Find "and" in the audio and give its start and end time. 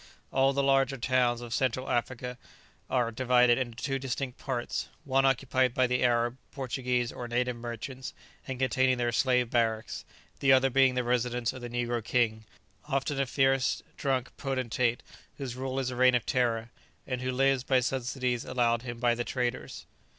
8.47-8.57, 17.05-17.21